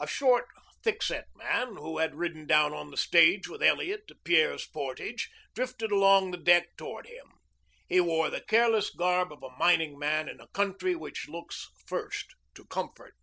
[0.00, 0.46] A short,
[0.82, 5.30] thick set man who had ridden down on the stage with Elliot to Pierre's Portage
[5.54, 7.34] drifted along the deck toward him.
[7.88, 12.34] He wore the careless garb of a mining man in a country which looks first
[12.56, 13.14] to comfort.